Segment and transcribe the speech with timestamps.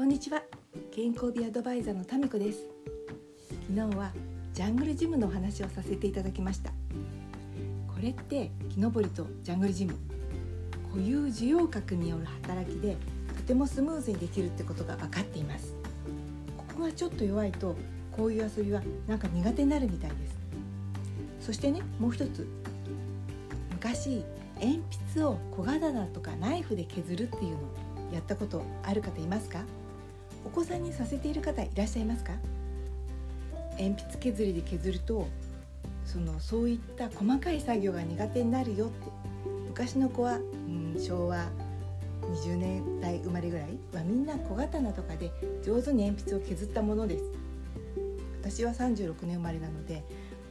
[0.00, 0.42] こんにちは。
[0.92, 2.60] 健康美アドバイザーのタミコです。
[3.68, 4.10] 昨日は
[4.54, 6.70] ジャングルジムのお話をさせていただきました。
[7.86, 9.94] これって木登りとジャングルジム。
[10.90, 12.96] 固有受容核による働きで
[13.36, 15.74] とてもスムーズにできるってことが分かっています。
[16.56, 17.76] ここがちょっと弱いと
[18.10, 20.16] こういう遊びはなんか苦手になるみたいで
[21.40, 21.46] す。
[21.48, 22.48] そしてねもう一つ。
[23.72, 24.24] 昔
[24.58, 24.80] 鉛
[25.12, 29.62] 筆を小刀とかナイフで削るっていうのやったことある方いますか？
[30.44, 32.32] お子さんにさせている方いらっしゃいますか？
[33.78, 35.26] 鉛筆削りで削ると
[36.04, 39.10] そのそういった細かい作業が苦手になるよって。
[39.68, 41.48] 昔の子は、うん、昭和
[42.22, 45.30] 20年代生まれぐらいはみんな小刀とかで
[45.64, 47.24] 上手に鉛筆を削ったものです。
[48.42, 50.02] 私は36年生まれなので、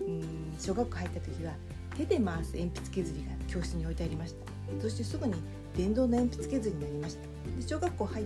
[0.00, 1.52] うん、小学校入った時は
[1.96, 4.80] 手で回す鉛筆削りが教室に置いてありました。
[4.80, 5.34] そしてすぐに
[5.76, 7.22] 電動の鉛筆削りになりました。
[7.60, 8.22] で小学校入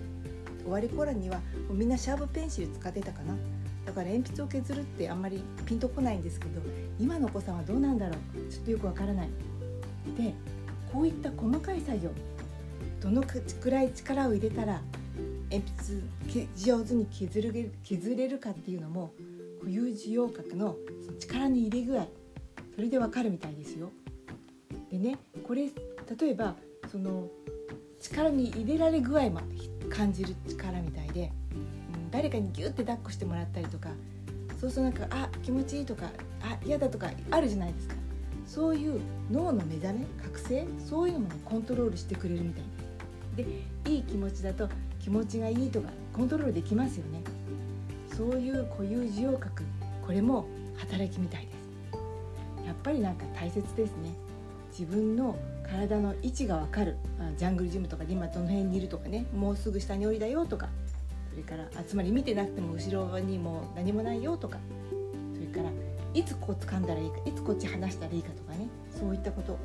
[0.63, 3.35] 終わり頃にはもうみんなシャープペンシル使ってたかな。
[3.85, 6.61] だから鉛筆を削るってあんまりピンとこないんですけど
[7.01, 8.53] 今のお子さんはどうなんだろう。
[8.53, 9.29] ちょっとよくわからない。
[10.17, 10.35] で
[10.93, 12.11] こういった細かい作業。
[13.01, 14.81] どのくらい力を入れたら
[15.51, 15.65] 鉛
[16.29, 19.13] 筆上手に削る削れるかっていうのも
[19.59, 20.77] 固有受容核の
[21.19, 22.07] 力の入れ具合。
[22.77, 23.91] それでわかるみたいですよ。
[24.91, 26.55] でねこれ例えば
[26.91, 27.29] その
[28.01, 29.41] 力に入れられ具合も
[29.95, 33.91] 感じる力みたいで、うん、誰かにギュッて抱っこしてもらったりとか
[34.59, 36.07] そうするとなんかあ気持ちいいとか
[36.41, 37.95] あ嫌だとかあるじゃないですか。
[38.47, 42.65] そういう脳の目覚め覚醒そういうのもねコントロールしてくれるみたい
[43.37, 43.47] で
[43.91, 44.69] いい気持ちだと
[45.01, 47.23] 気持ちがいいとかコントロールできますよね。
[48.15, 49.65] そういう固有受容核
[50.05, 52.67] これも働きみたいです。
[52.67, 54.11] やっぱりなんか大切ですね。
[54.73, 55.37] 自分の
[55.69, 56.97] 体の位置が分かる。
[57.37, 59.27] ジャングルジムとかで今どの辺にいるとかね。
[59.35, 60.69] もうすぐ下に降りだよとか。
[61.31, 64.59] それからあつまり見てなくても後ろにも何もないよとか。
[65.35, 65.71] それから
[66.15, 68.67] いつこう掴んだらいいかいつこっち離したらいいかとかね。
[68.99, 69.59] そういったこと。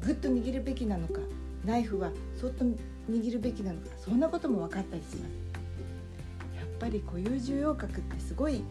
[0.00, 1.20] ぐっと握るべきなのか。
[1.64, 2.64] ナイフはそっと
[3.10, 3.88] 握るべきなのか。
[3.98, 5.30] そんなことも分かったりします。
[6.56, 8.62] やっぱり固有受容核ってすごい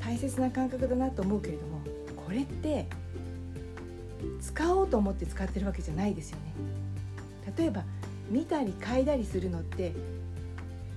[0.00, 1.80] 大切な感覚だなと思うけれども
[2.14, 2.86] これって
[4.40, 6.54] 使おうと思って使ってるわけじゃないですよね。
[7.56, 7.84] 例えば
[8.30, 9.92] 見たり嗅いだりするのって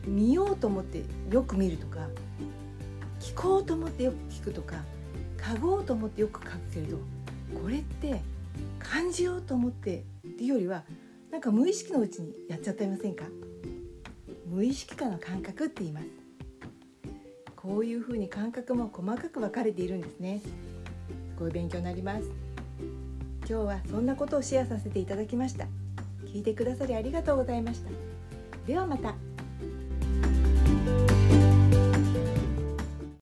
[0.06, 2.08] 見ようと思ってよく見るとか
[3.20, 4.76] 聞こうと思ってよく聞くとか
[5.38, 6.98] 嗅ごうと思ってよく嗅ぐけれど
[7.62, 8.22] これって
[8.80, 10.84] 感じようと思ってっていうよりは
[11.32, 13.26] なんか無意識のうちにやっちゃっていませんか？
[14.50, 16.08] 無意識化の感覚って言います。
[17.56, 20.40] こういうふうに感覚も細かく分かれているんですね。
[20.40, 20.50] す
[21.38, 22.30] ごい勉強になります。
[23.50, 25.68] 今日はそんなことをシェアさせていただきました。
[26.26, 27.90] 聞いてくださりありがとうございました。
[28.68, 29.16] ではまた。